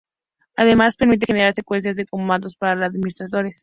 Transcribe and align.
Además, 0.55 0.95
permite 0.95 1.27
generar 1.27 1.53
secuencias 1.53 1.95
de 1.95 2.07
comandos 2.07 2.55
para 2.55 2.73
los 2.73 2.85
administradores. 2.89 3.59